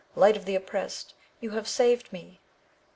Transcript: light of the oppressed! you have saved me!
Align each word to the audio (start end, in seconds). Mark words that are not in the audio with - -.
light 0.15 0.35
of 0.35 0.45
the 0.45 0.55
oppressed! 0.55 1.13
you 1.41 1.51
have 1.51 1.67
saved 1.67 2.11
me! 2.11 2.39